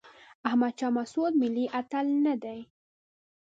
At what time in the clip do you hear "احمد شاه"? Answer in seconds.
0.47-0.91